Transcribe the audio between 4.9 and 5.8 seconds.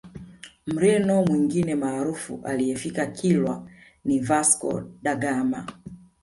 da Gama